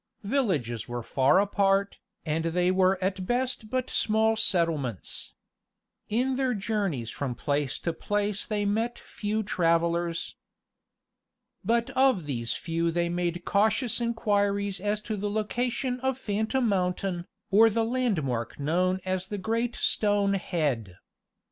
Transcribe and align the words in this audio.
Villages 0.23 0.87
were 0.87 1.03
far 1.03 1.39
apart, 1.39 1.99
and 2.25 2.45
they 2.45 2.71
were 2.71 2.97
at 3.03 3.27
best 3.27 3.69
but 3.69 3.87
small 3.87 4.35
settlements. 4.35 5.35
In 6.09 6.37
their 6.37 6.55
journeys 6.55 7.11
from 7.11 7.35
place 7.35 7.77
to 7.77 7.93
place 7.93 8.43
they 8.47 8.65
met 8.65 8.97
few 8.97 9.43
travelers. 9.43 10.35
But 11.63 11.91
of 11.91 12.25
these 12.25 12.53
few 12.55 12.89
they 12.89 13.09
made 13.09 13.45
cautious 13.45 14.01
inquiries 14.01 14.79
as 14.79 15.01
to 15.01 15.15
the 15.15 15.29
location 15.29 15.99
of 15.99 16.17
Phantom 16.17 16.67
Mountain, 16.67 17.27
or 17.51 17.69
the 17.69 17.85
landmark 17.85 18.59
known 18.59 19.01
as 19.05 19.27
the 19.27 19.37
great 19.37 19.75
stone 19.75 20.33
head. 20.33 20.97